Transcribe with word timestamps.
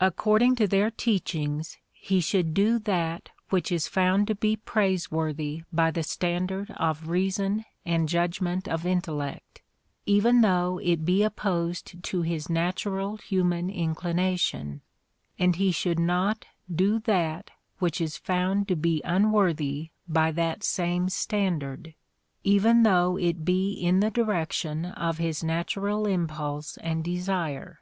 According 0.00 0.56
to 0.56 0.66
their 0.66 0.90
teachings 0.90 1.78
he 1.92 2.20
should 2.20 2.52
do 2.52 2.80
that 2.80 3.28
which 3.50 3.70
is 3.70 3.86
found 3.86 4.26
to 4.26 4.34
be 4.34 4.56
praiseworthy 4.56 5.62
by 5.72 5.92
the 5.92 6.02
standard 6.02 6.72
of 6.72 7.06
reason 7.06 7.64
and 7.86 8.08
judgment 8.08 8.66
of 8.66 8.84
intellect, 8.84 9.62
even 10.04 10.40
though 10.40 10.80
it 10.82 11.04
be 11.04 11.22
opposed 11.22 12.02
to 12.02 12.22
his 12.22 12.50
natural 12.50 13.18
human 13.18 13.70
inclination; 13.70 14.80
and 15.38 15.54
he 15.54 15.70
should 15.70 16.00
not 16.00 16.44
do 16.68 16.98
that 16.98 17.52
which 17.78 18.00
is 18.00 18.16
found 18.16 18.66
to 18.66 18.74
be 18.74 19.00
unworthy 19.04 19.90
by 20.08 20.32
that 20.32 20.64
same 20.64 21.08
standard, 21.08 21.94
even 22.42 22.82
though 22.82 23.16
it 23.16 23.44
be 23.44 23.74
in 23.74 24.00
the 24.00 24.10
direction 24.10 24.86
of 24.86 25.18
his 25.18 25.44
natural 25.44 26.04
impulse 26.04 26.78
and 26.78 27.04
desire. 27.04 27.78